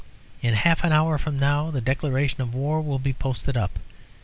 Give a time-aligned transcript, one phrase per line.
[0.41, 3.77] In half an hour from now the declaration of war will be posted up.